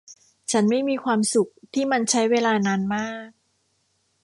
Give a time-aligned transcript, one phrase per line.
[0.51, 3.29] ฉันไม่มีความสุขที่มันใช้เวลานานมาก